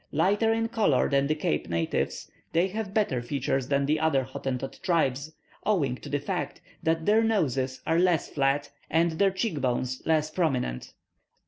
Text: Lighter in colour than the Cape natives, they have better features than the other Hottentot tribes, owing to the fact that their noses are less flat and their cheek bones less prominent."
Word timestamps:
Lighter 0.11 0.51
in 0.51 0.69
colour 0.69 1.07
than 1.07 1.27
the 1.27 1.35
Cape 1.35 1.69
natives, 1.69 2.27
they 2.53 2.69
have 2.69 2.91
better 2.91 3.21
features 3.21 3.67
than 3.67 3.85
the 3.85 3.99
other 3.99 4.23
Hottentot 4.23 4.79
tribes, 4.81 5.31
owing 5.63 5.93
to 5.97 6.09
the 6.09 6.17
fact 6.19 6.59
that 6.81 7.05
their 7.05 7.23
noses 7.23 7.81
are 7.85 7.99
less 7.99 8.27
flat 8.27 8.71
and 8.89 9.11
their 9.11 9.29
cheek 9.29 9.61
bones 9.61 10.01
less 10.07 10.31
prominent." 10.31 10.93